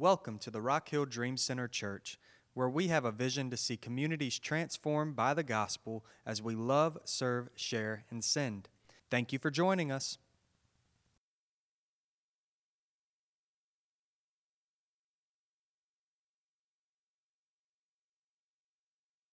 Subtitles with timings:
[0.00, 2.18] Welcome to the Rock Hill Dream Center Church,
[2.54, 6.96] where we have a vision to see communities transformed by the gospel as we love,
[7.04, 8.70] serve, share, and send.
[9.10, 10.16] Thank you for joining us.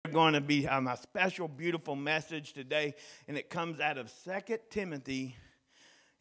[0.04, 2.95] We're going to be um, a special, beautiful message today,
[3.27, 5.36] and it comes out of Second Timothy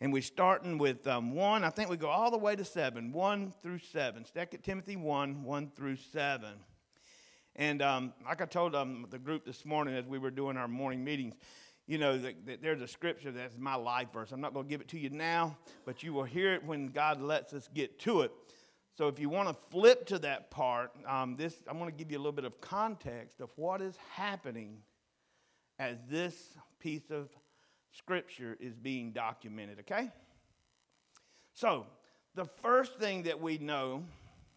[0.01, 1.65] and we're starting with um, 1.
[1.65, 4.25] I think we go all the way to 7, 1 through 7.
[4.25, 6.49] 2 Timothy 1, 1 through 7.
[7.57, 10.67] And um, like I told um, the group this morning as we were doing our
[10.67, 11.35] morning meetings,
[11.87, 14.33] you know, the, the, there's a scripture that's my life verse.
[14.33, 16.89] I'm not going to give it to you now, but you will hear it when
[16.89, 18.33] God lets us get to it.
[18.97, 22.11] So if you want to flip to that part, um, this I'm going to give
[22.11, 24.79] you a little bit of context of what is happening
[25.79, 26.35] as this
[26.79, 27.29] piece of
[27.97, 30.11] Scripture is being documented, okay?
[31.55, 31.87] So,
[32.35, 34.05] the first thing that we know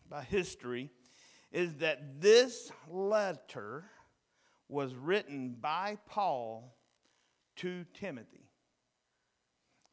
[0.10, 0.90] by history
[1.52, 3.86] is that this letter
[4.68, 6.76] was written by Paul
[7.58, 8.50] to Timothy.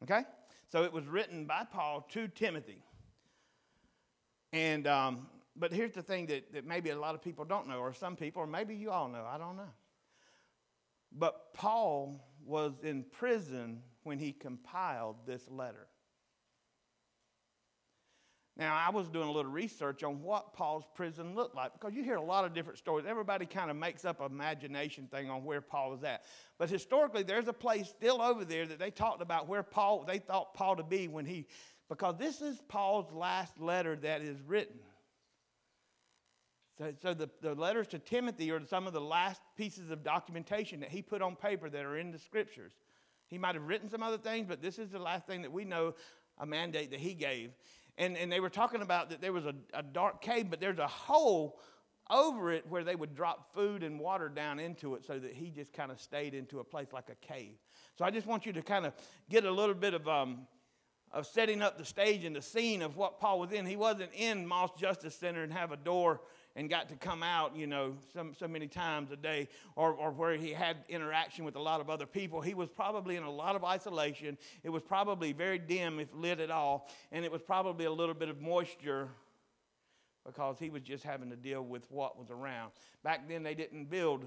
[0.03, 0.23] Okay?
[0.69, 2.83] So it was written by Paul to Timothy.
[4.51, 7.77] And, um, but here's the thing that, that maybe a lot of people don't know,
[7.77, 9.71] or some people, or maybe you all know, I don't know.
[11.17, 15.87] But Paul was in prison when he compiled this letter.
[18.57, 22.03] Now, I was doing a little research on what Paul's prison looked like because you
[22.03, 23.05] hear a lot of different stories.
[23.05, 26.23] Everybody kind of makes up an imagination thing on where Paul was at.
[26.57, 30.19] But historically, there's a place still over there that they talked about where Paul, they
[30.19, 31.47] thought Paul to be when he,
[31.89, 34.79] because this is Paul's last letter that is written.
[36.77, 40.81] So, so the, the letters to Timothy are some of the last pieces of documentation
[40.81, 42.73] that he put on paper that are in the scriptures.
[43.27, 45.63] He might have written some other things, but this is the last thing that we
[45.63, 45.95] know
[46.37, 47.51] a mandate that he gave.
[47.97, 50.79] And, and they were talking about that there was a, a dark cave, but there's
[50.79, 51.59] a hole
[52.09, 55.49] over it where they would drop food and water down into it so that he
[55.49, 57.55] just kind of stayed into a place like a cave.
[57.97, 58.93] So I just want you to kind of
[59.29, 60.45] get a little bit of, um,
[61.11, 63.65] of setting up the stage and the scene of what Paul was in.
[63.65, 66.21] He wasn't in Moss Justice Center and have a door
[66.55, 70.11] and got to come out, you know, so, so many times a day, or, or
[70.11, 72.41] where he had interaction with a lot of other people.
[72.41, 74.37] He was probably in a lot of isolation.
[74.63, 78.15] It was probably very dim, if lit at all, and it was probably a little
[78.15, 79.09] bit of moisture
[80.25, 82.71] because he was just having to deal with what was around.
[83.03, 84.25] Back then, they didn't build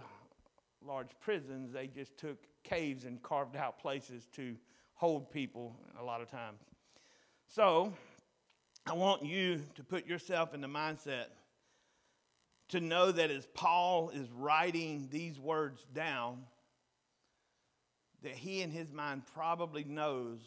[0.87, 4.55] large prisons, they just took caves and carved out places to
[4.95, 6.61] hold people a lot of times.
[7.49, 7.93] So,
[8.87, 11.27] I want you to put yourself in the mindset
[12.69, 16.43] to know that as Paul is writing these words down,
[18.23, 20.41] that he in his mind probably knows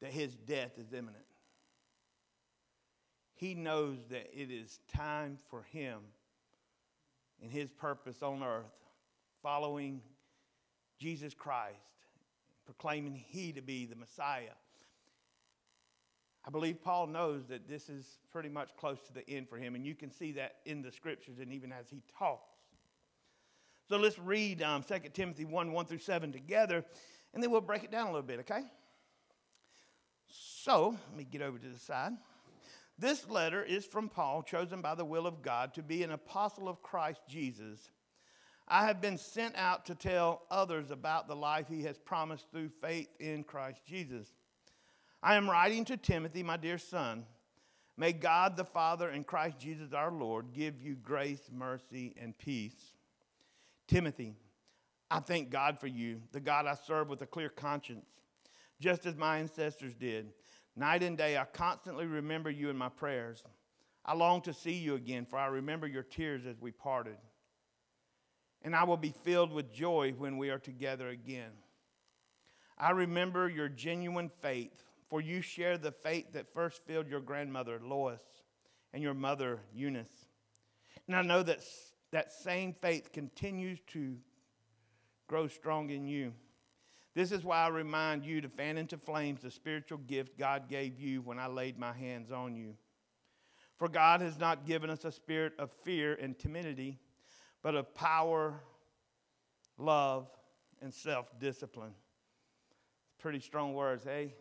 [0.00, 1.24] that his death is imminent.
[3.34, 5.98] He knows that it is time for him
[7.42, 8.64] and his purpose on earth,
[9.42, 10.00] following
[10.98, 11.76] Jesus Christ,
[12.64, 14.54] proclaiming he to be the Messiah
[16.46, 19.74] I believe Paul knows that this is pretty much close to the end for him,
[19.74, 22.54] and you can see that in the scriptures and even as he talks.
[23.88, 26.84] So let's read um, 2 Timothy 1 1 through 7 together,
[27.34, 28.62] and then we'll break it down a little bit, okay?
[30.28, 32.12] So, let me get over to the side.
[32.98, 36.68] This letter is from Paul, chosen by the will of God to be an apostle
[36.68, 37.90] of Christ Jesus.
[38.66, 42.70] I have been sent out to tell others about the life he has promised through
[42.80, 44.32] faith in Christ Jesus.
[45.26, 47.26] I am writing to Timothy, my dear son.
[47.96, 52.94] May God the Father and Christ Jesus our Lord give you grace, mercy, and peace.
[53.88, 54.36] Timothy,
[55.10, 58.06] I thank God for you, the God I serve with a clear conscience,
[58.78, 60.28] just as my ancestors did.
[60.76, 63.42] Night and day, I constantly remember you in my prayers.
[64.04, 67.16] I long to see you again, for I remember your tears as we parted.
[68.62, 71.50] And I will be filled with joy when we are together again.
[72.78, 77.80] I remember your genuine faith for you share the faith that first filled your grandmother,
[77.82, 78.20] Lois,
[78.92, 80.26] and your mother, Eunice.
[81.06, 81.60] And I know that
[82.12, 84.16] that same faith continues to
[85.28, 86.32] grow strong in you.
[87.14, 91.00] This is why I remind you to fan into flames the spiritual gift God gave
[91.00, 92.74] you when I laid my hands on you.
[93.78, 96.98] For God has not given us a spirit of fear and timidity,
[97.62, 98.60] but of power,
[99.78, 100.28] love,
[100.80, 101.94] and self discipline.
[103.18, 104.34] Pretty strong words, hey?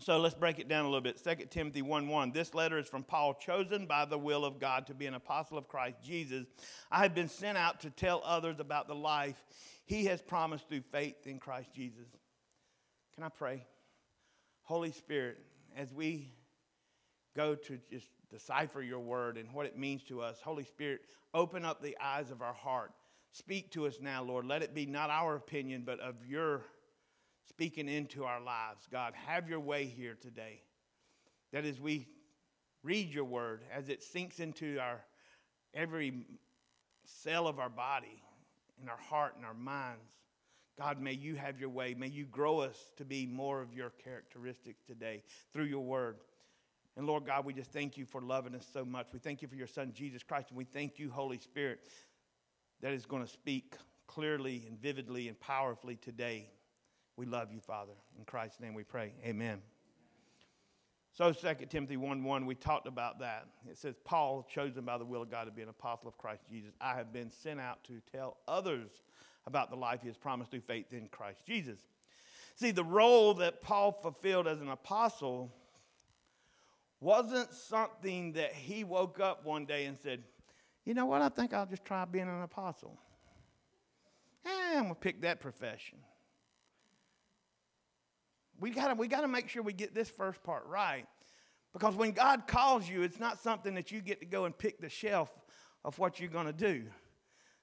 [0.00, 1.22] So let's break it down a little bit.
[1.22, 2.32] 2 Timothy 1 1.
[2.32, 5.56] This letter is from Paul, chosen by the will of God to be an apostle
[5.56, 6.46] of Christ Jesus.
[6.90, 9.42] I have been sent out to tell others about the life
[9.86, 12.06] he has promised through faith in Christ Jesus.
[13.14, 13.66] Can I pray?
[14.62, 15.38] Holy Spirit,
[15.76, 16.32] as we
[17.36, 20.40] go to just decipher your word and what it means to us.
[20.42, 21.02] Holy Spirit,
[21.32, 22.92] open up the eyes of our heart.
[23.32, 24.46] Speak to us now, Lord.
[24.46, 26.62] Let it be not our opinion, but of your
[27.48, 28.86] speaking into our lives.
[28.90, 30.62] God, have your way here today.
[31.52, 32.08] That as we
[32.82, 35.00] read your word, as it sinks into our
[35.72, 36.26] every
[37.04, 38.22] cell of our body,
[38.82, 40.12] in our heart and our minds,
[40.76, 41.94] God, may you have your way.
[41.94, 46.16] May you grow us to be more of your characteristics today through your word.
[46.96, 49.08] And Lord God, we just thank you for loving us so much.
[49.12, 50.50] We thank you for your son, Jesus Christ.
[50.50, 51.88] And we thank you, Holy Spirit,
[52.80, 53.76] that is going to speak
[54.06, 56.48] clearly and vividly and powerfully today.
[57.16, 57.92] We love you, Father.
[58.18, 59.12] In Christ's name we pray.
[59.24, 59.60] Amen.
[61.12, 63.46] So 2 Timothy 1 1, we talked about that.
[63.70, 66.42] It says, Paul, chosen by the will of God to be an apostle of Christ
[66.50, 68.90] Jesus, I have been sent out to tell others
[69.46, 71.78] about the life he has promised through faith in Christ Jesus.
[72.56, 75.52] See, the role that Paul fulfilled as an apostle
[77.00, 80.24] wasn't something that he woke up one day and said,
[80.84, 81.22] You know what?
[81.22, 82.98] I think I'll just try being an apostle.
[84.44, 85.98] Eh, I'm going to pick that profession.
[88.60, 91.06] We got we to make sure we get this first part right.
[91.72, 94.80] Because when God calls you, it's not something that you get to go and pick
[94.80, 95.30] the shelf
[95.84, 96.84] of what you're going to do.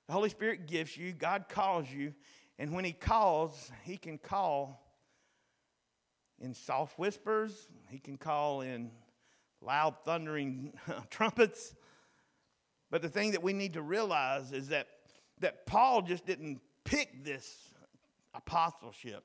[0.07, 2.13] The Holy Spirit gives you, God calls you,
[2.59, 4.83] and when He calls, He can call
[6.39, 8.91] in soft whispers, He can call in
[9.61, 10.73] loud, thundering
[11.09, 11.73] trumpets.
[12.89, 14.87] But the thing that we need to realize is that,
[15.39, 17.73] that Paul just didn't pick this
[18.33, 19.23] apostleship.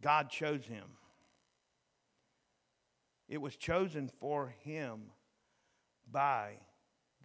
[0.00, 0.84] God chose him.
[3.28, 5.02] It was chosen for him
[6.10, 6.54] by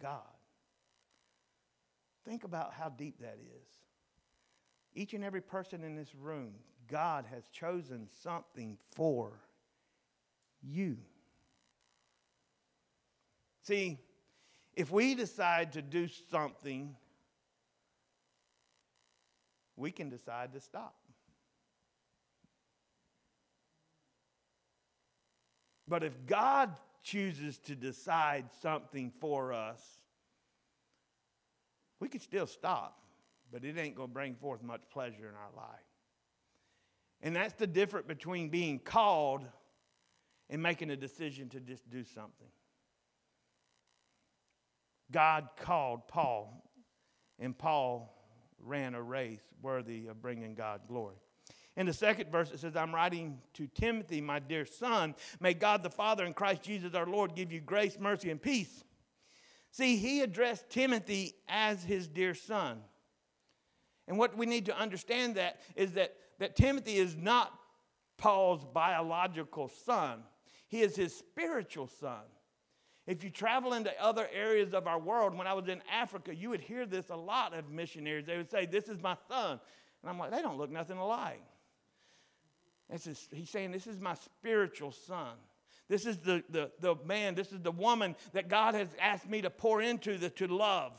[0.00, 0.22] God.
[2.24, 3.68] Think about how deep that is.
[4.94, 6.54] Each and every person in this room,
[6.88, 9.32] God has chosen something for
[10.62, 10.96] you.
[13.62, 13.98] See,
[14.74, 16.96] if we decide to do something,
[19.76, 20.94] we can decide to stop.
[25.90, 26.70] But if God
[27.02, 29.82] chooses to decide something for us,
[31.98, 32.96] we can still stop,
[33.50, 35.80] but it ain't going to bring forth much pleasure in our life.
[37.22, 39.44] And that's the difference between being called
[40.48, 42.48] and making a decision to just do something.
[45.10, 46.70] God called Paul,
[47.40, 48.16] and Paul
[48.60, 51.16] ran a race worthy of bringing God glory.
[51.80, 55.14] In the second verse, it says, I'm writing to Timothy, my dear son.
[55.40, 58.84] May God the Father and Christ Jesus our Lord give you grace, mercy, and peace.
[59.70, 62.82] See, he addressed Timothy as his dear son.
[64.06, 67.50] And what we need to understand that is that, that Timothy is not
[68.18, 70.24] Paul's biological son.
[70.68, 72.24] He is his spiritual son.
[73.06, 76.50] If you travel into other areas of our world, when I was in Africa, you
[76.50, 78.26] would hear this a lot of missionaries.
[78.26, 79.58] They would say, This is my son.
[80.02, 81.40] And I'm like, They don't look nothing alike.
[82.90, 85.36] He's saying, This is my spiritual son.
[85.88, 89.42] This is the, the, the man, this is the woman that God has asked me
[89.42, 90.92] to pour into, the, to love.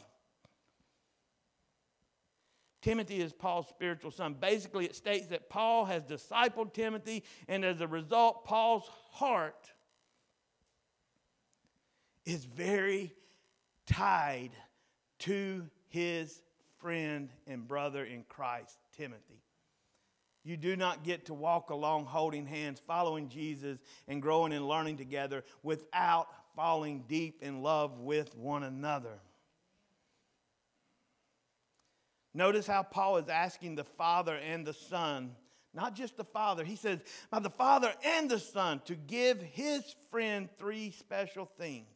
[2.82, 4.36] Timothy is Paul's spiritual son.
[4.40, 9.72] Basically, it states that Paul has discipled Timothy, and as a result, Paul's heart
[12.26, 13.14] is very
[13.86, 14.52] tied
[15.20, 16.42] to his
[16.80, 19.42] friend and brother in Christ, Timothy.
[20.44, 24.98] You do not get to walk along holding hands, following Jesus, and growing and learning
[24.98, 29.20] together without falling deep in love with one another.
[32.34, 35.36] Notice how Paul is asking the Father and the Son,
[35.74, 39.84] not just the Father, he says, by the Father and the Son, to give his
[40.10, 41.88] friend three special things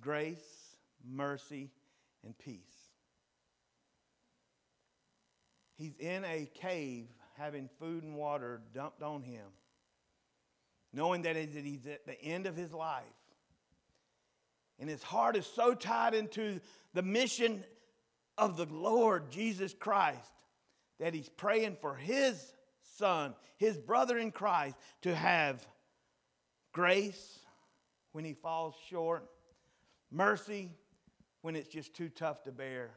[0.00, 0.76] grace,
[1.08, 1.70] mercy,
[2.24, 2.58] and peace.
[5.76, 9.46] He's in a cave having food and water dumped on him,
[10.92, 13.04] knowing that he's at the end of his life.
[14.78, 16.60] And his heart is so tied into
[16.94, 17.64] the mission
[18.36, 20.18] of the Lord Jesus Christ
[20.98, 22.52] that he's praying for his
[22.96, 25.66] son, his brother in Christ, to have
[26.72, 27.38] grace
[28.12, 29.28] when he falls short,
[30.10, 30.70] mercy
[31.42, 32.90] when it's just too tough to bear,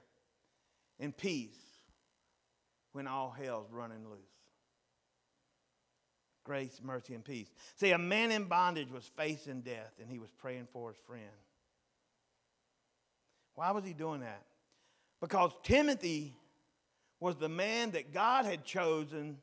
[0.99, 1.57] and peace
[2.95, 4.21] when all hell's running loose.
[6.45, 7.51] Grace, mercy, and peace.
[7.75, 11.25] See, a man in bondage was facing death and he was praying for his friend.
[13.55, 14.43] Why was he doing that?
[15.19, 16.37] Because Timothy
[17.19, 19.39] was the man that God had chosen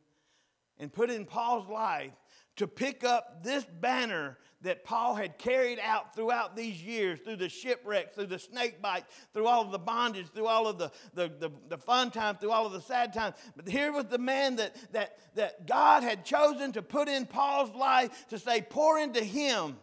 [0.78, 2.12] and put in Paul's life
[2.56, 7.48] to pick up this banner that Paul had carried out throughout these years, through the
[7.48, 11.28] shipwrecks, through the snake bites, through all of the bondage, through all of the, the,
[11.28, 13.34] the, the, fun times, through all of the sad times.
[13.56, 17.74] But here was the man that, that, that God had chosen to put in Paul's
[17.74, 19.76] life to say, Pour into him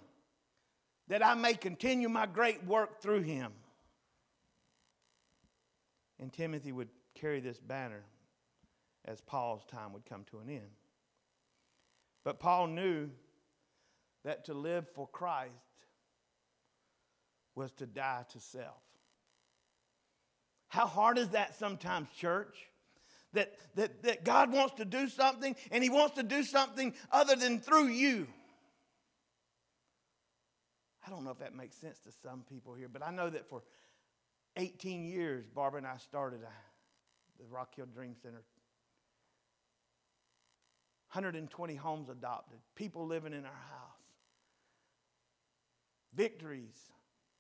[1.10, 3.52] that I may continue my great work through him.
[6.20, 8.04] And Timothy would carry this banner
[9.06, 10.70] as Paul's time would come to an end.
[12.24, 13.10] But Paul knew
[14.26, 15.54] that to live for Christ
[17.56, 18.82] was to die to self.
[20.68, 22.56] How hard is that sometimes, church?
[23.34, 27.36] That, that, that God wants to do something and He wants to do something other
[27.36, 28.28] than through you.
[31.06, 33.50] I don't know if that makes sense to some people here, but I know that
[33.50, 33.64] for
[34.58, 36.50] 18 years, Barbara and I started uh,
[37.40, 38.42] the Rock Hill Dream Center
[41.12, 44.06] 120 homes adopted, people living in our house,
[46.14, 46.78] victories,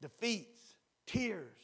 [0.01, 0.59] defeats,
[1.05, 1.57] tears.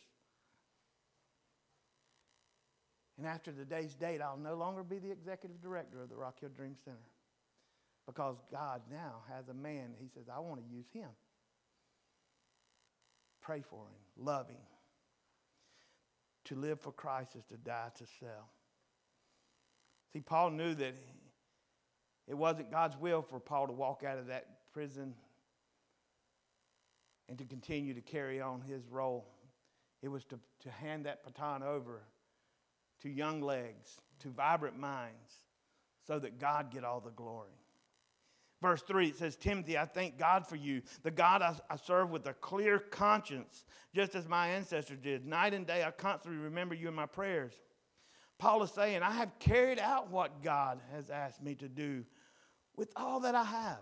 [3.17, 6.49] And after today's date, I'll no longer be the executive director of the Rock Hill
[6.55, 6.97] Dream Center
[8.05, 11.09] because God now has a man, he says, I want to use him.
[13.41, 14.57] Pray for him, love him.
[16.45, 18.49] To live for Christ is to die to self.
[20.13, 20.95] See, Paul knew that
[22.27, 25.13] it wasn't God's will for Paul to walk out of that prison
[27.29, 29.25] and to continue to carry on his role.
[30.01, 32.01] It was to, to hand that baton over
[33.01, 35.33] to young legs, to vibrant minds,
[36.07, 37.49] so that God get all the glory.
[38.61, 42.09] Verse 3, it says, Timothy, I thank God for you, the God I, I, serve
[42.09, 45.25] with a clear conscience, just as my ancestors did.
[45.25, 47.53] Night and day I constantly remember you in my prayers.
[48.37, 52.05] Paul is saying, I have carried out what God has asked me to do
[52.77, 53.81] with all that I have.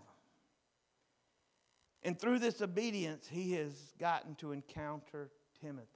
[2.03, 5.29] And through this obedience, he has gotten to encounter
[5.61, 5.87] Timothy.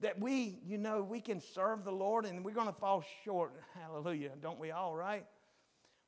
[0.00, 3.52] That we, you know, we can serve the Lord and we're going to fall short.
[3.80, 4.30] Hallelujah.
[4.40, 5.26] Don't we all, right?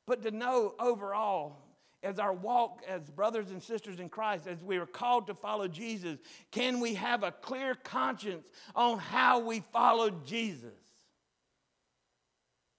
[0.05, 1.57] But to know overall,
[2.01, 5.67] as our walk as brothers and sisters in Christ, as we are called to follow
[5.67, 6.17] Jesus,
[6.51, 8.45] can we have a clear conscience
[8.75, 10.73] on how we followed Jesus?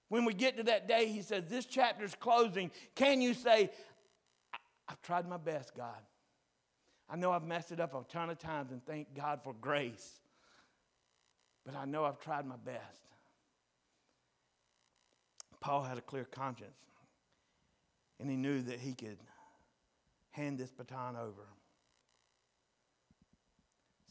[0.09, 2.71] When we get to that day, he says, This chapter's closing.
[2.95, 3.71] Can you say,
[4.87, 6.01] I've tried my best, God?
[7.09, 10.19] I know I've messed it up a ton of times and thank God for grace.
[11.65, 13.01] But I know I've tried my best.
[15.59, 16.77] Paul had a clear conscience,
[18.19, 19.17] and he knew that he could
[20.29, 21.47] hand this baton over.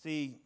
[0.02, 0.40] See,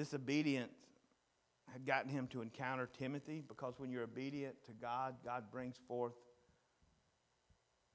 [0.00, 0.72] This obedience
[1.70, 6.14] had gotten him to encounter Timothy because when you're obedient to God, God brings forth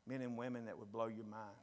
[0.05, 1.57] men and women that would blow your mind.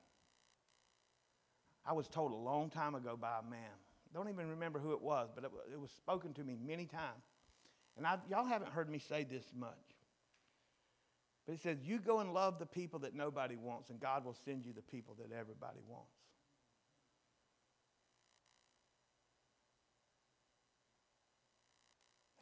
[1.87, 3.71] I was told a long time ago by a man,
[4.13, 7.23] don't even remember who it was, but it, it was spoken to me many times.
[7.97, 9.71] And I, y'all haven't heard me say this much.
[11.47, 14.37] But he says, You go and love the people that nobody wants, and God will
[14.45, 16.11] send you the people that everybody wants.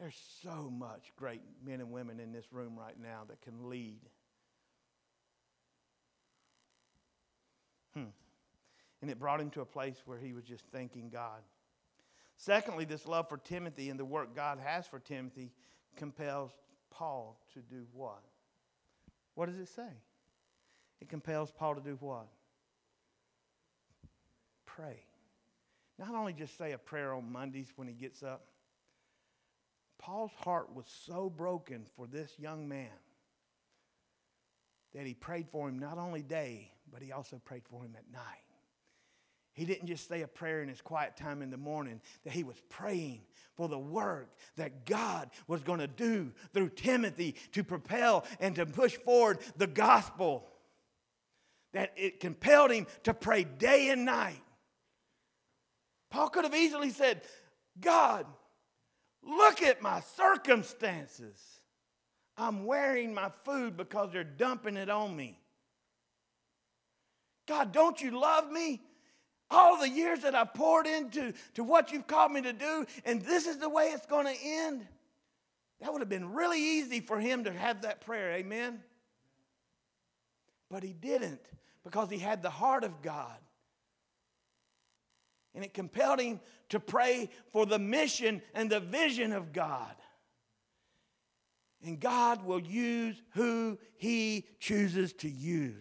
[0.00, 4.00] There's so much great men and women in this room right now that can lead.
[7.92, 8.04] Hmm.
[9.02, 11.42] And it brought him to a place where he was just thanking God.
[12.38, 15.52] Secondly, this love for Timothy and the work God has for Timothy
[15.97, 16.52] compels
[16.90, 18.23] Paul to do what?
[19.35, 19.92] What does it say?
[21.02, 22.28] It compels Paul to do what?
[24.64, 25.04] Pray.
[25.99, 28.47] Not only just say a prayer on Mondays when he gets up,
[30.00, 32.88] Paul's heart was so broken for this young man
[34.95, 38.11] that he prayed for him not only day, but he also prayed for him at
[38.11, 38.23] night.
[39.52, 42.45] He didn't just say a prayer in his quiet time in the morning, that he
[42.45, 43.21] was praying
[43.57, 48.64] for the work that God was going to do through Timothy to propel and to
[48.64, 50.47] push forward the gospel.
[51.75, 54.42] That it compelled him to pray day and night.
[56.11, 57.23] Paul could have easily said,
[57.78, 58.26] God,
[59.22, 61.38] Look at my circumstances.
[62.36, 65.38] I'm wearing my food because they're dumping it on me.
[67.46, 68.80] God, don't you love me?
[69.50, 73.20] All the years that I poured into to what you've called me to do, and
[73.20, 74.86] this is the way it's going to end.
[75.80, 78.80] That would have been really easy for him to have that prayer, amen?
[80.70, 81.40] But he didn't
[81.82, 83.36] because he had the heart of God.
[85.54, 89.95] And it compelled him to pray for the mission and the vision of God.
[91.85, 95.75] And God will use who He chooses to use.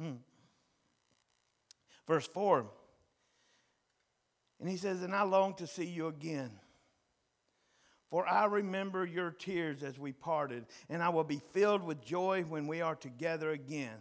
[0.00, 0.16] Hmm.
[2.06, 2.66] Verse 4.
[4.60, 6.50] And he says, And I long to see you again.
[8.08, 12.42] For I remember your tears as we parted, and I will be filled with joy
[12.48, 13.96] when we are together again.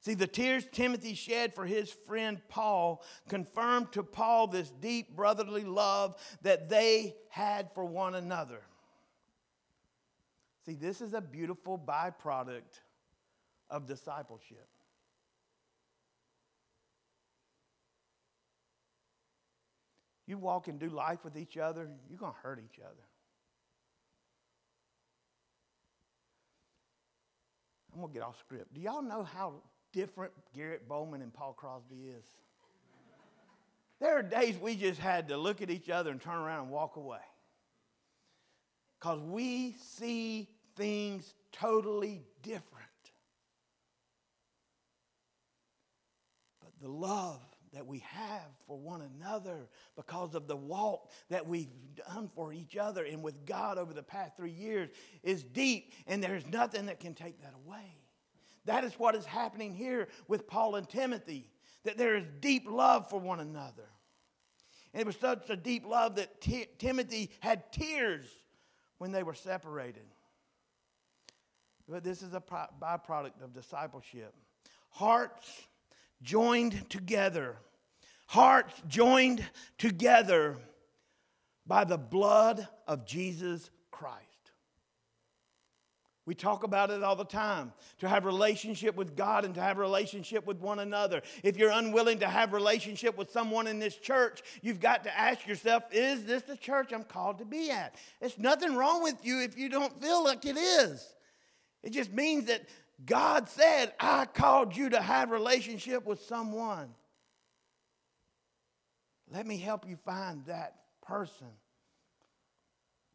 [0.00, 5.64] See, the tears Timothy shed for his friend Paul confirmed to Paul this deep brotherly
[5.64, 8.62] love that they had for one another.
[10.64, 12.80] See, this is a beautiful byproduct
[13.70, 14.68] of discipleship.
[20.26, 23.02] You walk and do life with each other, you're going to hurt each other.
[27.92, 28.74] I'm going to get off script.
[28.74, 32.24] Do y'all know how different Garrett Bowman and Paul Crosby is?
[34.00, 36.70] There are days we just had to look at each other and turn around and
[36.70, 37.18] walk away.
[38.98, 42.64] Because we see things totally different.
[46.60, 47.40] But the love
[47.74, 51.68] that we have for one another because of the walk that we've
[52.06, 54.90] done for each other and with God over the past three years
[55.22, 57.96] is deep, and there's nothing that can take that away.
[58.68, 61.48] That is what is happening here with Paul and Timothy,
[61.84, 63.88] that there is deep love for one another.
[64.92, 68.26] And it was such a deep love that T- Timothy had tears
[68.98, 70.04] when they were separated.
[71.88, 74.34] But this is a byproduct of discipleship.
[74.90, 75.50] Hearts
[76.20, 77.56] joined together,
[78.26, 79.42] hearts joined
[79.78, 80.58] together
[81.66, 84.27] by the blood of Jesus Christ.
[86.28, 89.78] We talk about it all the time to have relationship with God and to have
[89.78, 91.22] relationship with one another.
[91.42, 95.46] If you're unwilling to have relationship with someone in this church, you've got to ask
[95.46, 97.94] yourself, is this the church I'm called to be at?
[98.20, 101.14] It's nothing wrong with you if you don't feel like it is.
[101.82, 102.60] It just means that
[103.06, 106.90] God said, I called you to have relationship with someone.
[109.32, 111.46] Let me help you find that person.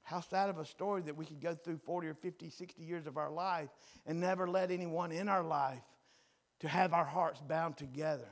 [0.03, 3.07] How sad of a story that we could go through 40 or 50, 60 years
[3.07, 3.69] of our life
[4.05, 5.81] and never let anyone in our life
[6.59, 8.29] to have our hearts bound together.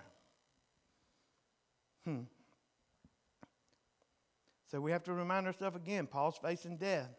[2.05, 2.21] Hmm.
[4.69, 7.09] So we have to remind ourselves again Paul's facing death.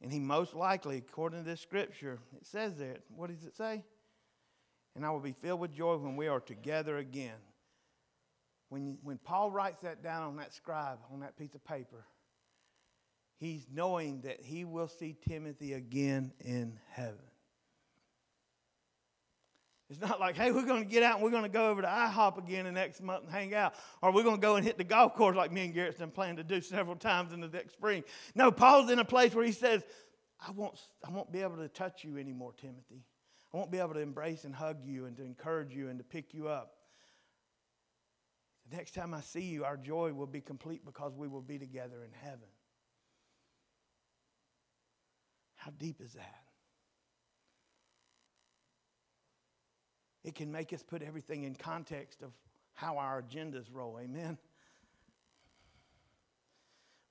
[0.00, 3.84] And he most likely, according to this scripture, it says there, what does it say?
[4.96, 7.38] And I will be filled with joy when we are together again.
[8.68, 12.04] When, when Paul writes that down on that scribe, on that piece of paper,
[13.42, 17.18] he's knowing that he will see Timothy again in heaven.
[19.90, 21.82] It's not like, hey, we're going to get out and we're going to go over
[21.82, 23.74] to IHOP again the next month and hang out.
[24.00, 26.36] Or we're going to go and hit the golf course like me and Garrett's plan
[26.36, 28.04] to do several times in the next spring.
[28.34, 29.82] No, Paul's in a place where he says,
[30.40, 33.04] I won't, I won't be able to touch you anymore, Timothy.
[33.52, 36.04] I won't be able to embrace and hug you and to encourage you and to
[36.04, 36.74] pick you up.
[38.70, 41.58] The next time I see you, our joy will be complete because we will be
[41.58, 42.48] together in heaven.
[45.64, 46.40] How deep is that?
[50.24, 52.32] It can make us put everything in context of
[52.74, 53.96] how our agendas roll.
[54.02, 54.38] Amen.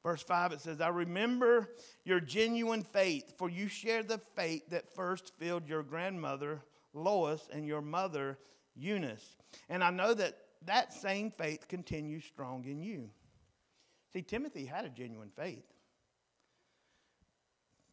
[0.03, 1.69] Verse 5, it says, I remember
[2.03, 6.61] your genuine faith, for you shared the faith that first filled your grandmother,
[6.93, 8.37] Lois, and your mother,
[8.75, 9.37] Eunice.
[9.69, 10.35] And I know that
[10.65, 13.11] that same faith continues strong in you.
[14.11, 15.63] See, Timothy had a genuine faith.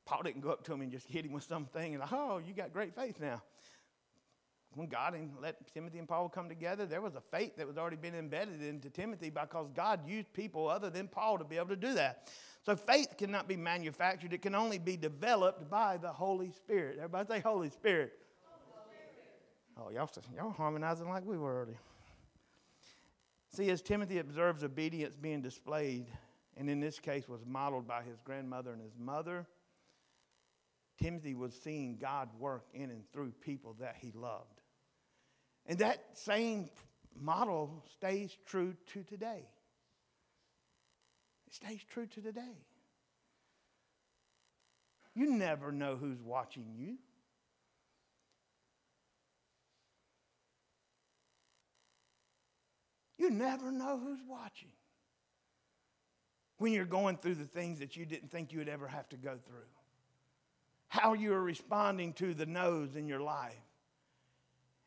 [0.08, 2.54] Paul didn't go up to him and just hit him with something and, oh, you
[2.54, 3.42] got great faith now
[4.74, 7.76] when God and let Timothy and Paul come together, there was a faith that was
[7.76, 11.68] already been embedded into Timothy because God used people other than Paul to be able
[11.68, 12.30] to do that.
[12.64, 16.96] So faith cannot be manufactured, it can only be developed by the Holy Spirit.
[16.98, 18.12] Everybody say Holy Spirit.
[19.80, 21.78] Oh, y'all, y'all harmonizing like we were earlier.
[23.54, 26.06] See, as Timothy observes obedience being displayed,
[26.56, 29.46] and in this case was modeled by his grandmother and his mother,
[31.00, 34.60] Timothy was seeing God work in and through people that he loved.
[35.66, 36.70] And that same
[37.20, 39.46] model stays true to today.
[41.46, 42.56] It stays true to today.
[45.14, 46.96] You never know who's watching you.
[53.18, 54.70] You never know who's watching
[56.58, 59.16] when you're going through the things that you didn't think you would ever have to
[59.16, 59.66] go through.
[60.88, 63.54] How you are responding to the no's in your life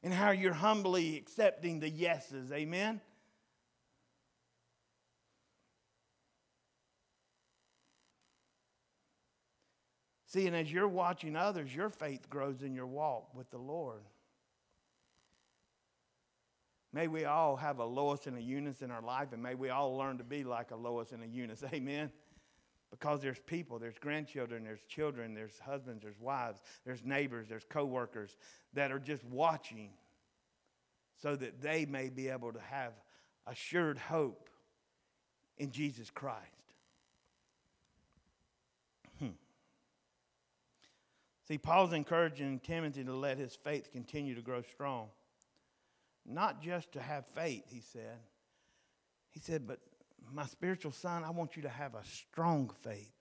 [0.04, 2.52] and how you're humbly accepting the yeses.
[2.52, 3.02] Amen?
[10.26, 14.04] See, and as you're watching others, your faith grows in your walk with the Lord.
[16.94, 19.70] May we all have a Lois and a Eunice in our life, and may we
[19.70, 21.64] all learn to be like a Lois and a Eunice.
[21.74, 22.12] Amen.
[22.92, 28.36] Because there's people, there's grandchildren, there's children, there's husbands, there's wives, there's neighbors, there's coworkers
[28.74, 29.90] that are just watching
[31.22, 32.92] so that they may be able to have
[33.48, 34.50] assured hope
[35.58, 36.42] in Jesus Christ.
[39.20, 39.30] Hmm.
[41.48, 45.08] See, Paul's encouraging Timothy to let his faith continue to grow strong.
[46.26, 48.20] Not just to have faith, he said.
[49.32, 49.80] He said, but
[50.34, 53.12] my spiritual son, I want you to have a strong faith.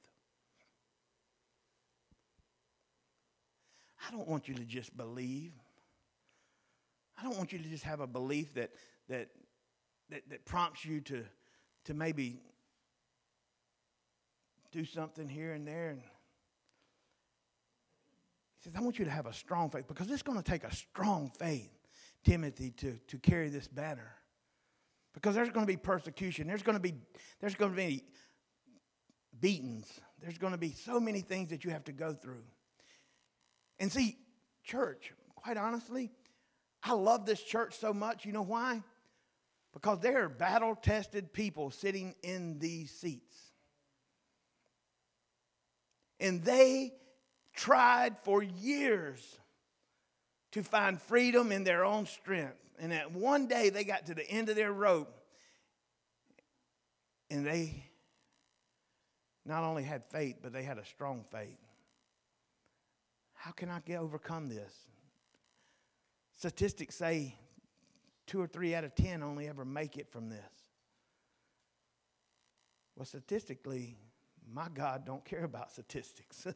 [4.07, 5.53] I don't want you to just believe.
[7.19, 8.71] I don't want you to just have a belief that,
[9.09, 9.29] that,
[10.09, 11.25] that, that prompts you to,
[11.85, 12.41] to maybe
[14.73, 15.91] do something here and there.
[15.91, 16.07] And he
[18.65, 20.75] says, I want you to have a strong faith because it's going to take a
[20.75, 21.71] strong faith,
[22.25, 24.15] Timothy, to, to carry this banner.
[25.15, 26.47] Because there's going to be persecution.
[26.47, 26.95] There's going to be,
[27.41, 28.05] there's going to be
[29.41, 29.89] beatings.
[30.21, 32.45] There's going to be so many things that you have to go through.
[33.79, 34.19] And see,
[34.63, 36.11] church, quite honestly,
[36.83, 38.25] I love this church so much.
[38.25, 38.83] You know why?
[39.73, 43.37] Because there are battle tested people sitting in these seats.
[46.19, 46.93] And they
[47.55, 49.39] tried for years
[50.53, 52.57] to find freedom in their own strength.
[52.79, 55.15] And that one day they got to the end of their rope
[57.31, 57.85] and they
[59.45, 61.59] not only had faith, but they had a strong faith.
[63.35, 64.73] How can I get overcome this?
[66.37, 67.37] Statistics say
[68.27, 70.39] two or three out of ten only ever make it from this.
[72.97, 73.97] Well, statistically,
[74.53, 76.47] my God don't care about statistics.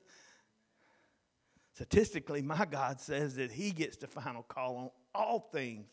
[1.74, 5.88] statistically, my God says that He gets the final call on all things.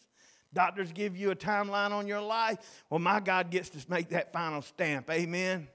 [0.53, 2.57] Doctors give you a timeline on your life.
[2.89, 5.09] Well, my God gets to make that final stamp.
[5.09, 5.67] Amen.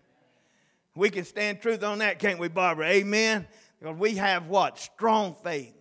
[0.95, 2.89] We can stand truth on that, can't we, Barbara?
[2.89, 3.47] Amen.
[3.79, 4.79] Because we have what?
[4.79, 5.75] Strong faith.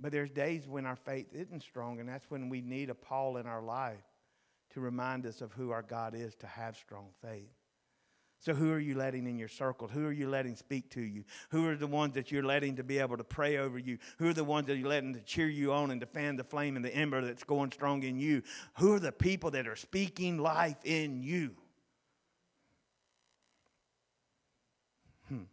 [0.00, 3.36] But there's days when our faith isn't strong, and that's when we need a Paul
[3.36, 4.02] in our life
[4.70, 7.50] to remind us of who our God is to have strong faith.
[8.44, 9.88] So, who are you letting in your circle?
[9.88, 11.24] Who are you letting speak to you?
[11.48, 13.96] Who are the ones that you're letting to be able to pray over you?
[14.18, 16.44] Who are the ones that you're letting to cheer you on and to fan the
[16.44, 18.42] flame and the ember that's going strong in you?
[18.76, 21.52] Who are the people that are speaking life in you?
[25.28, 25.44] Hmm.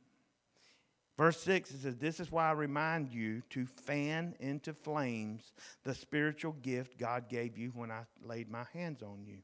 [1.17, 5.53] Verse 6 it says, This is why I remind you to fan into flames
[5.85, 9.37] the spiritual gift God gave you when I laid my hands on you.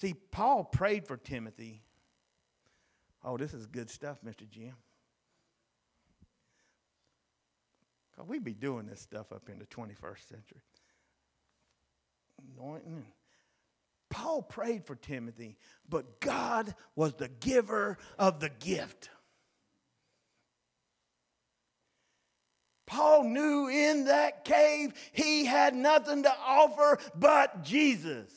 [0.00, 1.82] See, Paul prayed for Timothy
[3.24, 4.48] Oh, this is good stuff, Mr.
[4.48, 4.74] Jim.
[8.26, 10.62] We be doing this stuff up in the 21st century.
[12.56, 13.06] Anointing.
[14.10, 15.56] Paul prayed for Timothy,
[15.88, 19.10] but God was the giver of the gift.
[22.86, 28.32] Paul knew in that cave he had nothing to offer but Jesus.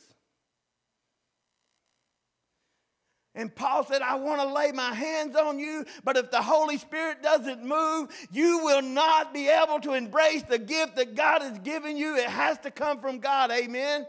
[3.34, 6.76] And Paul said, I want to lay my hands on you, but if the Holy
[6.76, 11.58] Spirit doesn't move, you will not be able to embrace the gift that God has
[11.60, 12.16] given you.
[12.16, 13.50] It has to come from God.
[13.50, 14.06] Amen.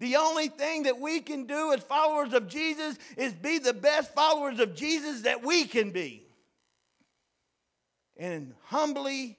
[0.00, 4.14] The only thing that we can do as followers of Jesus is be the best
[4.14, 6.26] followers of Jesus that we can be.
[8.16, 9.38] And humbly,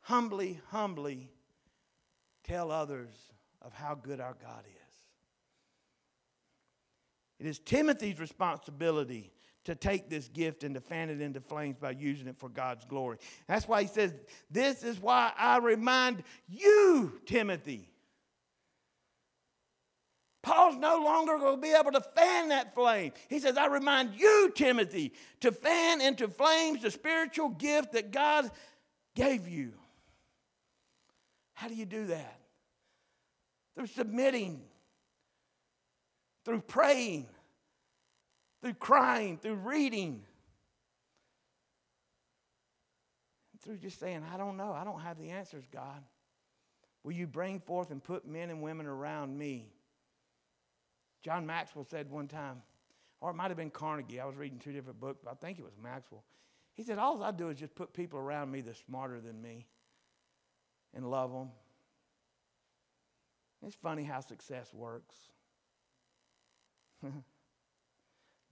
[0.00, 1.30] humbly, humbly
[2.44, 3.14] tell others
[3.62, 4.83] of how good our God is.
[7.44, 9.30] It is Timothy's responsibility
[9.66, 12.86] to take this gift and to fan it into flames by using it for God's
[12.86, 13.18] glory.
[13.46, 14.14] That's why he says,
[14.50, 17.90] This is why I remind you, Timothy.
[20.42, 23.12] Paul's no longer going to be able to fan that flame.
[23.28, 28.50] He says, I remind you, Timothy, to fan into flames the spiritual gift that God
[29.14, 29.74] gave you.
[31.52, 32.40] How do you do that?
[33.74, 34.62] Through submitting
[36.44, 37.26] through praying,
[38.64, 40.22] through crying, through reading,
[43.62, 44.72] through just saying, I don't know.
[44.72, 46.02] I don't have the answers, God.
[47.02, 49.68] Will you bring forth and put men and women around me?
[51.22, 52.62] John Maxwell said one time,
[53.20, 54.18] or it might have been Carnegie.
[54.18, 56.24] I was reading two different books, but I think it was Maxwell.
[56.72, 59.66] He said, All I do is just put people around me that's smarter than me
[60.94, 61.50] and love them.
[63.62, 65.16] It's funny how success works.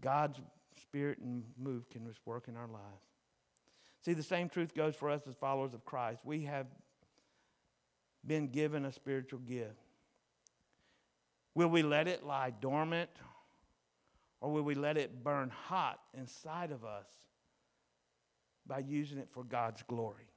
[0.02, 0.38] God's
[0.80, 3.06] spirit and move can work in our lives.
[4.04, 6.20] See, the same truth goes for us as followers of Christ.
[6.24, 6.66] We have
[8.26, 9.78] been given a spiritual gift.
[11.54, 13.10] Will we let it lie dormant
[14.40, 17.06] or will we let it burn hot inside of us
[18.66, 20.28] by using it for God's glory?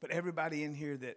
[0.00, 1.16] But everybody in here that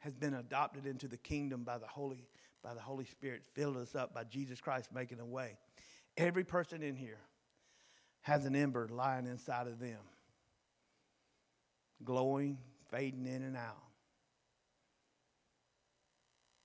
[0.00, 2.26] has been adopted into the kingdom by the Holy,
[2.62, 5.56] by the Holy Spirit, filled us up by Jesus Christ making a way.
[6.16, 7.20] Every person in here
[8.22, 10.00] has an ember lying inside of them,
[12.04, 12.58] glowing,
[12.90, 13.82] fading in and out.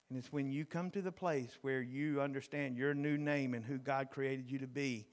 [0.10, 3.66] And it's when you come to the place where you understand your new name and
[3.66, 5.08] who God created you to be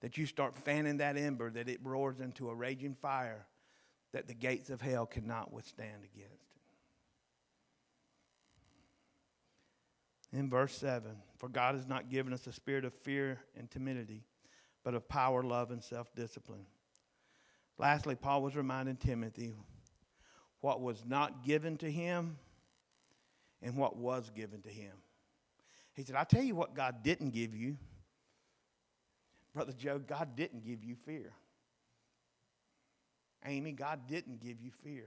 [0.00, 3.46] that you start fanning that ember, that it roars into a raging fire
[4.12, 6.53] that the gates of hell cannot withstand against.
[10.34, 14.24] In verse 7, for God has not given us a spirit of fear and timidity,
[14.82, 16.66] but of power, love, and self discipline.
[17.78, 19.54] Lastly, Paul was reminding Timothy
[20.60, 22.36] what was not given to him
[23.62, 24.92] and what was given to him.
[25.94, 27.76] He said, I tell you what God didn't give you.
[29.54, 31.32] Brother Joe, God didn't give you fear.
[33.46, 35.06] Amy, God didn't give you fear.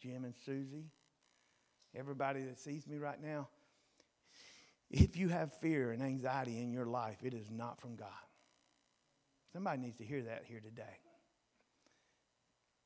[0.00, 0.86] Jim and Susie,
[1.94, 3.48] everybody that sees me right now,
[4.90, 8.08] if you have fear and anxiety in your life, it is not from God.
[9.52, 10.98] Somebody needs to hear that here today.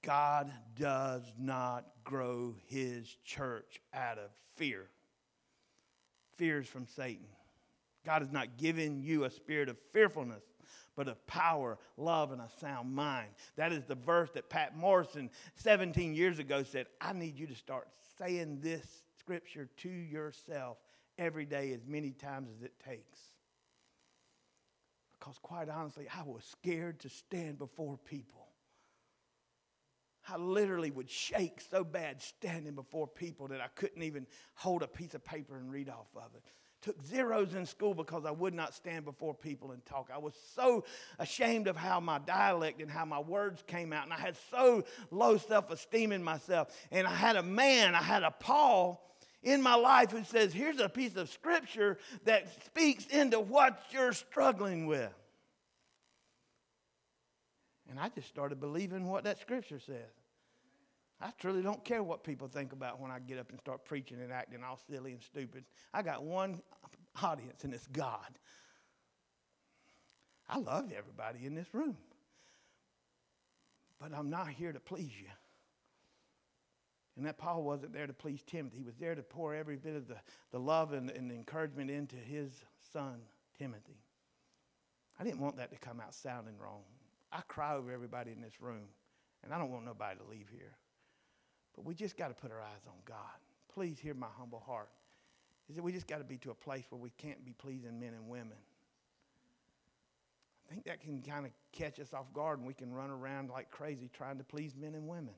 [0.03, 4.87] God does not grow his church out of fear.
[6.37, 7.27] Fear is from Satan.
[8.05, 10.45] God has not given you a spirit of fearfulness,
[10.95, 13.29] but of power, love, and a sound mind.
[13.57, 17.55] That is the verse that Pat Morrison 17 years ago said, I need you to
[17.55, 17.89] start
[18.19, 20.77] saying this scripture to yourself
[21.19, 23.21] every day as many times as it takes.
[25.19, 28.45] Because quite honestly, I was scared to stand before people.
[30.29, 34.87] I literally would shake so bad standing before people that I couldn't even hold a
[34.87, 36.43] piece of paper and read off of it.
[36.81, 40.11] Took zeros in school because I would not stand before people and talk.
[40.13, 40.85] I was so
[41.19, 44.85] ashamed of how my dialect and how my words came out, and I had so
[45.11, 46.69] low self esteem in myself.
[46.91, 49.03] And I had a man, I had a Paul
[49.45, 54.13] in my life who says, Here's a piece of scripture that speaks into what you're
[54.13, 55.13] struggling with.
[57.91, 60.11] And I just started believing what that scripture says.
[61.21, 64.21] I truly don't care what people think about when I get up and start preaching
[64.21, 65.65] and acting all silly and stupid.
[65.93, 66.61] I got one
[67.23, 68.39] audience, and it's God.
[70.49, 71.97] I love everybody in this room.
[74.01, 75.29] But I'm not here to please you.
[77.17, 78.79] And that Paul wasn't there to please Timothy.
[78.79, 80.17] He was there to pour every bit of the,
[80.51, 82.51] the love and, and encouragement into his
[82.93, 83.21] son,
[83.57, 83.99] Timothy.
[85.19, 86.83] I didn't want that to come out sounding wrong.
[87.33, 88.89] I cry over everybody in this room,
[89.45, 90.77] and I don't want nobody to leave here.
[91.77, 93.39] But we just got to put our eyes on God.
[93.73, 94.91] Please hear my humble heart.
[95.69, 97.99] Is that we just got to be to a place where we can't be pleasing
[97.99, 98.59] men and women.
[100.69, 103.51] I think that can kind of catch us off guard, and we can run around
[103.51, 105.35] like crazy trying to please men and women.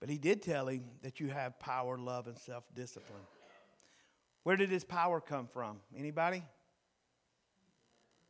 [0.00, 3.26] But he did tell him that you have power, love, and self discipline.
[4.44, 5.78] Where did his power come from?
[5.96, 6.42] Anybody?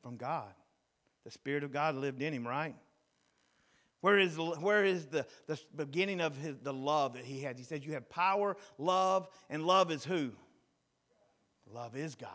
[0.03, 0.53] From God.
[1.25, 2.75] The Spirit of God lived in him, right?
[4.01, 7.59] Where is, where is the, the beginning of his, the love that he had?
[7.59, 10.31] He says, You have power, love, and love is who?
[11.73, 12.31] Love is God.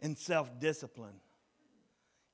[0.00, 1.20] And self discipline.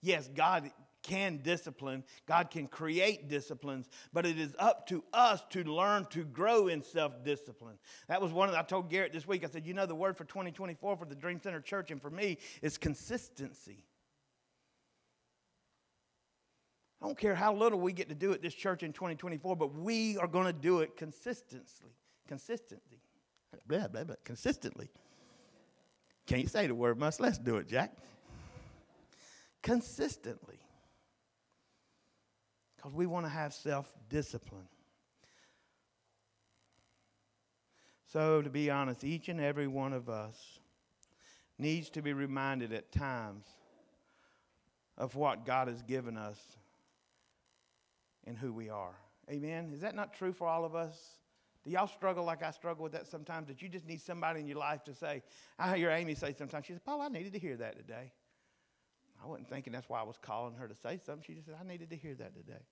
[0.03, 0.71] Yes, God
[1.07, 6.25] can discipline, God can create disciplines, but it is up to us to learn to
[6.25, 7.77] grow in self discipline.
[8.09, 9.95] That was one of the, I told Garrett this week, I said, you know, the
[9.95, 13.85] word for 2024 for the Dream Center Church and for me is consistency.
[17.01, 19.75] I don't care how little we get to do at this church in 2024, but
[19.75, 21.95] we are going to do it consistently.
[22.27, 22.99] Consistently.
[23.67, 24.17] Blah, blah, blah.
[24.25, 24.89] Consistently.
[26.27, 27.21] Can't say the word much.
[27.21, 27.93] Let's do it, Jack.
[29.63, 30.56] Consistently
[32.87, 34.69] because we want to have self discipline.
[38.13, 40.61] So, to be honest, each and every one of us
[41.59, 43.45] needs to be reminded at times
[44.97, 46.39] of what God has given us
[48.25, 48.95] and who we are.
[49.29, 49.73] Amen?
[49.75, 50.97] Is that not true for all of us?
[51.65, 53.49] Do y'all struggle like I struggle with that sometimes?
[53.49, 55.25] That you just need somebody in your life to say,
[55.59, 58.13] I hear Amy say sometimes, she says, Paul, I needed to hear that today.
[59.21, 61.25] I wasn't thinking that's why I was calling her to say something.
[61.27, 62.63] She just said, I needed to hear that today.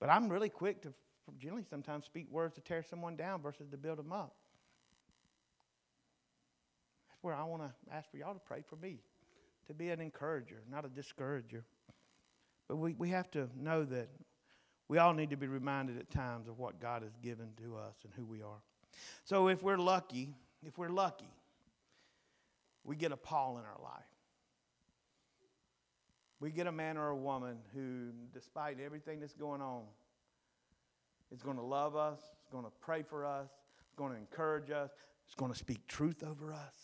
[0.00, 0.92] But I'm really quick to
[1.38, 4.34] generally sometimes speak words to tear someone down versus to build them up.
[7.08, 9.00] That's where I want to ask for y'all to pray for me,
[9.66, 11.64] to be an encourager, not a discourager.
[12.68, 14.08] But we, we have to know that
[14.88, 17.96] we all need to be reminded at times of what God has given to us
[18.04, 18.62] and who we are.
[19.24, 20.34] So if we're lucky,
[20.64, 21.30] if we're lucky,
[22.84, 24.17] we get a Paul in our life.
[26.40, 29.82] We get a man or a woman who, despite everything that's going on,
[31.32, 34.70] is going to love us, is going to pray for us, is going to encourage
[34.70, 34.90] us,
[35.28, 36.74] is going to speak truth over us.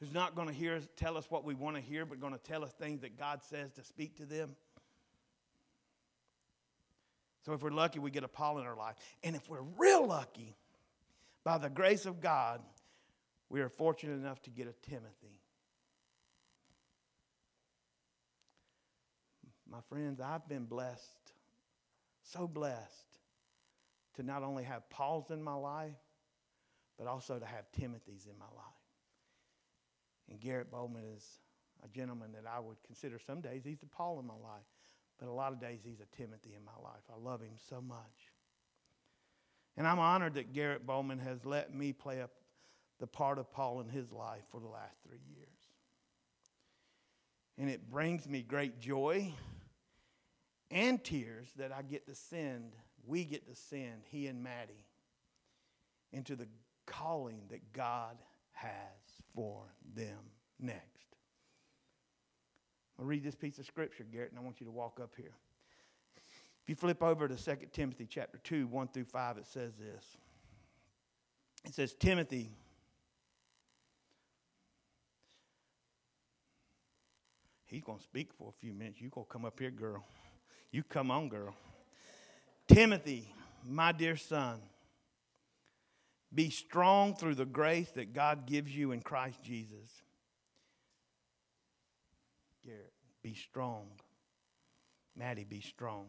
[0.00, 2.32] Who's not going to hear us, tell us what we want to hear, but going
[2.32, 4.56] to tell us things that God says to speak to them.
[7.46, 8.96] So if we're lucky, we get a Paul in our life.
[9.22, 10.56] And if we're real lucky,
[11.44, 12.60] by the grace of God,
[13.48, 15.41] we are fortunate enough to get a Timothy.
[19.72, 21.32] My friends, I've been blessed,
[22.22, 23.18] so blessed,
[24.16, 25.96] to not only have Pauls in my life,
[26.98, 28.82] but also to have Timothy's in my life.
[30.28, 31.26] And Garrett Bowman is
[31.82, 34.66] a gentleman that I would consider some days he's the Paul in my life.
[35.18, 37.02] But a lot of days he's a Timothy in my life.
[37.10, 38.30] I love him so much.
[39.78, 42.32] And I'm honored that Garrett Bowman has let me play up
[43.00, 45.48] the part of Paul in his life for the last three years.
[47.56, 49.32] And it brings me great joy
[50.72, 52.72] and tears that I get to send,
[53.06, 54.86] we get to send he and Maddie
[56.12, 56.48] into the
[56.86, 58.16] calling that God
[58.52, 58.70] has
[59.34, 60.18] for them
[60.58, 60.82] next.
[62.98, 65.34] I'll read this piece of scripture, Garrett, and I want you to walk up here.
[66.62, 70.16] If you flip over to 2 Timothy chapter 2, 1 through 5, it says this.
[71.64, 72.50] It says, Timothy,
[77.66, 79.00] he's going to speak for a few minutes.
[79.00, 80.04] You go come up here, girl.
[80.72, 81.54] You come on, girl.
[82.66, 83.30] Timothy,
[83.68, 84.58] my dear son,
[86.34, 90.02] be strong through the grace that God gives you in Christ Jesus.
[92.64, 93.88] Garrett, be strong.
[95.14, 96.06] Maddie, be strong.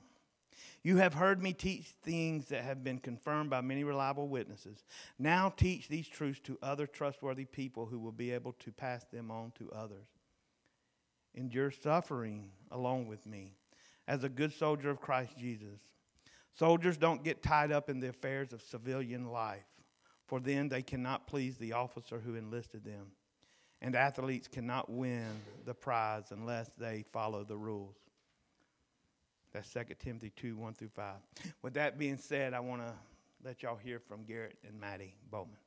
[0.82, 4.86] You have heard me teach things that have been confirmed by many reliable witnesses.
[5.20, 9.30] Now teach these truths to other trustworthy people who will be able to pass them
[9.30, 10.08] on to others.
[11.36, 13.56] Endure suffering along with me
[14.08, 15.80] as a good soldier of Christ Jesus.
[16.54, 19.66] Soldiers don't get tied up in the affairs of civilian life,
[20.28, 23.08] for then they cannot please the officer who enlisted them.
[23.82, 25.28] And athletes cannot win
[25.66, 27.98] the prize unless they follow the rules.
[29.52, 31.16] That's 2 Timothy 2 1 through 5.
[31.62, 32.94] With that being said, I want to
[33.44, 35.58] let y'all hear from Garrett and Maddie Bowman.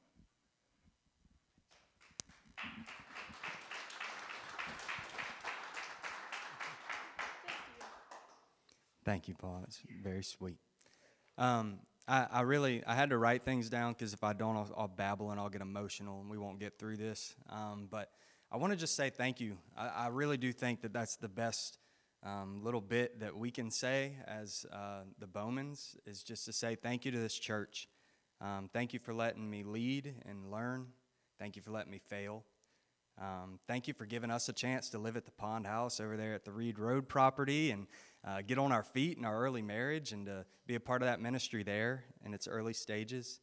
[9.07, 9.59] Thank you, Paul.
[9.61, 10.59] That's very sweet.
[11.39, 14.75] Um, I, I, really I had to write things down because if I don't, I'll,
[14.77, 17.37] I'll, babble and I'll get emotional and we won't get through this.
[17.49, 18.11] Um, but
[18.51, 19.59] I want to just say thank you.
[19.79, 21.79] I, I, really do think that that's the best
[22.25, 26.75] um, little bit that we can say as uh, the Bowmans is just to say
[26.75, 27.89] thank you to this church.
[28.41, 30.89] Um, thank you for letting me lead and learn.
[31.39, 32.45] Thank you for letting me fail.
[33.19, 36.17] Um, thank you for giving us a chance to live at the Pond House over
[36.19, 37.87] there at the Reed Road property and
[38.27, 41.07] uh, get on our feet in our early marriage and to be a part of
[41.07, 43.41] that ministry there in its early stages.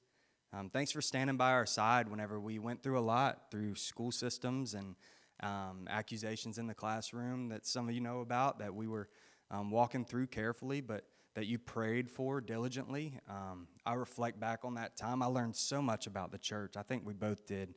[0.51, 4.11] Um, thanks for standing by our side whenever we went through a lot through school
[4.11, 4.95] systems and
[5.41, 9.09] um, accusations in the classroom that some of you know about that we were
[9.49, 13.19] um, walking through carefully, but that you prayed for diligently.
[13.27, 15.23] Um, I reflect back on that time.
[15.23, 16.75] I learned so much about the church.
[16.77, 17.73] I think we both did.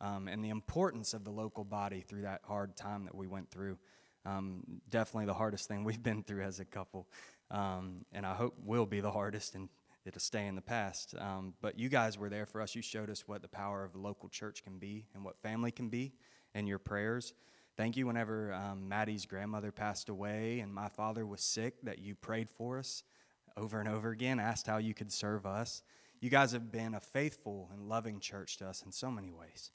[0.00, 3.50] Um, and the importance of the local body through that hard time that we went
[3.50, 3.78] through.
[4.24, 7.08] Um, definitely the hardest thing we've been through as a couple.
[7.50, 9.68] Um, and I hope will be the hardest and
[10.04, 11.14] it'll stay in the past.
[11.18, 12.74] Um, but you guys were there for us.
[12.74, 15.70] You showed us what the power of a local church can be and what family
[15.70, 16.12] can be
[16.54, 17.34] and your prayers.
[17.76, 22.14] Thank you whenever um, Maddie's grandmother passed away and my father was sick that you
[22.14, 23.04] prayed for us
[23.56, 25.82] over and over again, asked how you could serve us.
[26.20, 29.70] You guys have been a faithful and loving church to us in so many ways.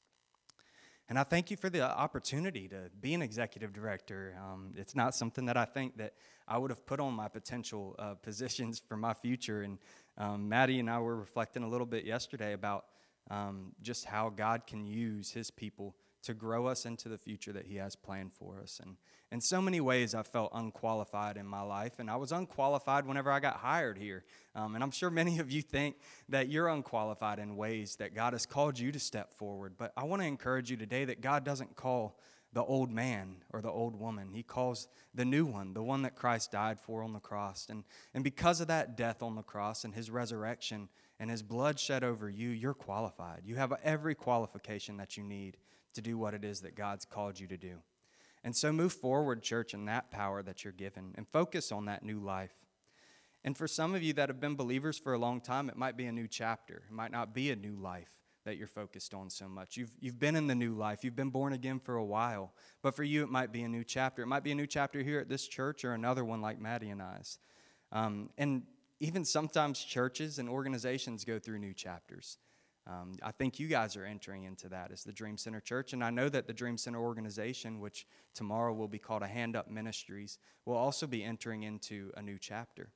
[1.08, 4.36] And I thank you for the opportunity to be an executive director.
[4.42, 6.14] Um, it's not something that I think that
[6.48, 9.62] I would have put on my potential uh, positions for my future.
[9.62, 9.78] And
[10.16, 12.86] um, Maddie and I were reflecting a little bit yesterday about
[13.30, 15.94] um, just how God can use His people
[16.24, 18.80] to grow us into the future that He has planned for us.
[18.82, 18.96] And
[19.32, 23.30] in so many ways, I felt unqualified in my life, and I was unqualified whenever
[23.30, 24.24] I got hired here.
[24.54, 25.96] Um, and I'm sure many of you think
[26.28, 29.74] that you're unqualified in ways that God has called you to step forward.
[29.78, 32.18] But I want to encourage you today that God doesn't call
[32.54, 34.30] the old man or the old woman.
[34.32, 37.66] He calls the new one, the one that Christ died for on the cross.
[37.68, 37.82] And,
[38.14, 42.04] and because of that death on the cross and his resurrection and his blood shed
[42.04, 43.42] over you, you're qualified.
[43.44, 45.56] You have every qualification that you need
[45.94, 47.78] to do what it is that God's called you to do.
[48.42, 52.04] And so move forward, church, in that power that you're given and focus on that
[52.04, 52.54] new life.
[53.42, 55.96] And for some of you that have been believers for a long time, it might
[55.96, 56.82] be a new chapter.
[56.88, 58.10] It might not be a new life
[58.44, 59.76] that you're focused on so much.
[59.76, 62.52] You've, you've been in the new life, you've been born again for a while.
[62.82, 64.22] But for you, it might be a new chapter.
[64.22, 66.90] It might be a new chapter here at this church or another one like Maddie
[66.90, 67.38] and I's.
[67.92, 68.64] Um, and
[69.00, 72.38] even sometimes churches and organizations go through new chapters.
[72.86, 75.94] Um, I think you guys are entering into that as the Dream Center Church.
[75.94, 79.56] And I know that the Dream Center organization, which tomorrow will be called a Hand
[79.56, 82.90] Up Ministries, will also be entering into a new chapter.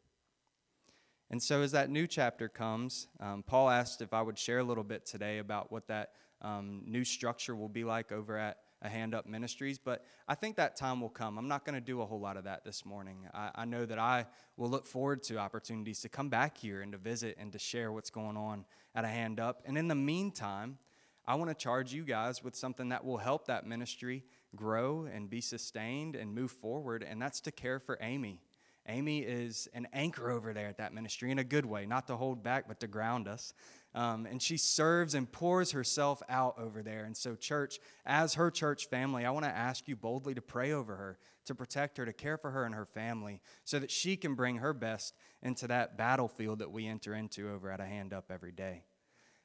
[1.30, 4.64] And so, as that new chapter comes, um, Paul asked if I would share a
[4.64, 8.88] little bit today about what that um, new structure will be like over at a
[8.88, 9.78] Hand Up Ministries.
[9.78, 11.38] But I think that time will come.
[11.38, 13.28] I'm not going to do a whole lot of that this morning.
[13.34, 14.26] I, I, know that I
[14.56, 17.92] will look forward to opportunities to come back here and to visit and to share
[17.92, 18.64] what's going on
[18.94, 19.62] at a Hand Up.
[19.66, 20.78] And in the meantime,
[21.26, 24.24] I want to charge you guys with something that will help that ministry
[24.56, 28.40] grow and be sustained and move forward, and that's to care for Amy.
[28.88, 32.16] Amy is an anchor over there at that ministry in a good way, not to
[32.16, 33.52] hold back, but to ground us.
[33.94, 37.04] Um, and she serves and pours herself out over there.
[37.04, 40.72] And so, church, as her church family, I want to ask you boldly to pray
[40.72, 44.16] over her, to protect her, to care for her and her family, so that she
[44.16, 48.12] can bring her best into that battlefield that we enter into over at a hand
[48.12, 48.84] up every day.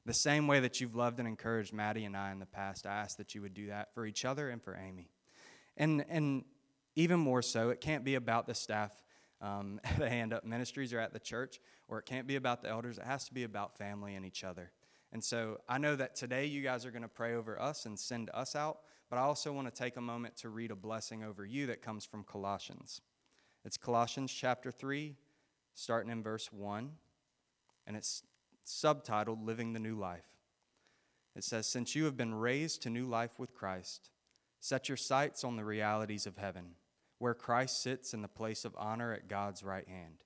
[0.05, 2.91] The same way that you've loved and encouraged Maddie and I in the past, I
[2.91, 5.09] ask that you would do that for each other and for Amy.
[5.77, 6.43] And, and
[6.95, 8.91] even more so, it can't be about the staff
[9.43, 12.97] um, Hand Up Ministries or at the church, or it can't be about the elders.
[12.97, 14.71] It has to be about family and each other.
[15.11, 17.99] And so I know that today you guys are going to pray over us and
[17.99, 18.79] send us out,
[19.11, 21.83] but I also want to take a moment to read a blessing over you that
[21.83, 23.01] comes from Colossians.
[23.63, 25.15] It's Colossians chapter 3,
[25.75, 26.89] starting in verse 1,
[27.85, 28.23] and it's
[28.65, 30.25] subtitled Living the New Life.
[31.35, 34.09] It says, Since you have been raised to new life with Christ,
[34.59, 36.75] set your sights on the realities of heaven
[37.23, 40.25] where Christ sits in the place of honor at God's right hand.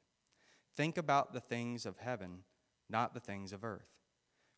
[0.75, 2.39] Think about the things of heaven,
[2.89, 3.99] not the things of earth.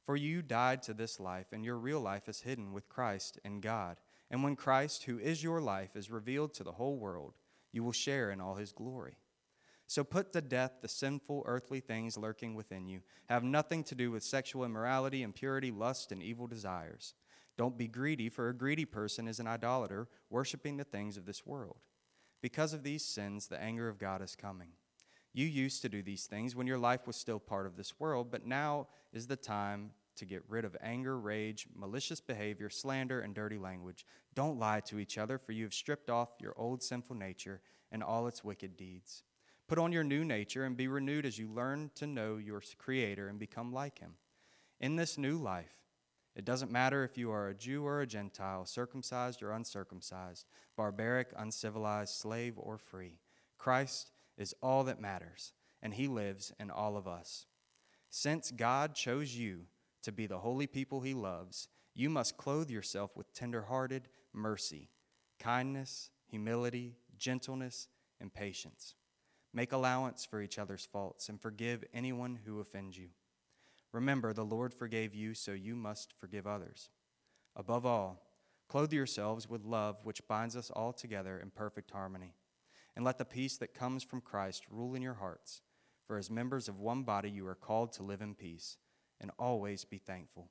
[0.05, 3.59] For you died to this life, and your real life is hidden with Christ in
[3.59, 3.97] God.
[4.31, 7.33] And when Christ, who is your life, is revealed to the whole world,
[7.73, 9.17] you will share in all his glory.
[9.85, 13.01] So put to death the sinful earthly things lurking within you.
[13.27, 17.15] Have nothing to do with sexual immorality, impurity, lust, and evil desires.
[17.57, 21.45] Don't be greedy, for a greedy person is an idolater, worshiping the things of this
[21.45, 21.79] world.
[22.41, 24.69] Because of these sins, the anger of God is coming.
[25.33, 28.29] You used to do these things when your life was still part of this world,
[28.31, 33.33] but now is the time to get rid of anger, rage, malicious behavior, slander, and
[33.33, 34.05] dirty language.
[34.35, 37.61] Don't lie to each other, for you have stripped off your old sinful nature
[37.91, 39.23] and all its wicked deeds.
[39.67, 43.27] Put on your new nature and be renewed as you learn to know your Creator
[43.27, 44.15] and become like Him.
[44.79, 45.78] In this new life,
[46.39, 50.45] it doesn't matter if you are a Jew or a Gentile, circumcised or uncircumcised,
[50.77, 53.19] barbaric, uncivilized, slave or free.
[53.57, 55.51] Christ is all that matters,
[55.83, 57.45] and He lives in all of us.
[58.09, 59.63] Since God chose you
[60.01, 64.87] to be the holy people He loves, you must clothe yourself with tenderhearted mercy,
[65.39, 67.89] kindness, humility, gentleness,
[68.21, 68.95] and patience.
[69.53, 73.09] Make allowance for each other's faults and forgive anyone who offends you.
[73.91, 76.89] Remember, the Lord forgave you, so you must forgive others.
[77.55, 78.27] Above all,
[78.67, 82.35] clothe yourselves with love, which binds us all together in perfect harmony.
[82.95, 85.61] And let the peace that comes from Christ rule in your hearts.
[86.05, 88.77] For as members of one body, you are called to live in peace
[89.21, 90.49] and always be thankful.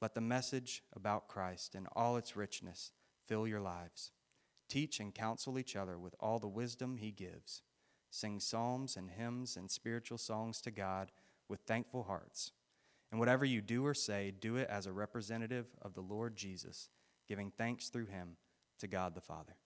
[0.00, 2.92] Let the message about Christ and all its richness
[3.26, 4.12] fill your lives.
[4.68, 7.62] Teach and counsel each other with all the wisdom he gives.
[8.10, 11.10] Sing psalms and hymns and spiritual songs to God
[11.48, 12.52] with thankful hearts.
[13.10, 16.88] And whatever you do or say, do it as a representative of the Lord Jesus,
[17.26, 18.36] giving thanks through him
[18.80, 19.58] to God the Father.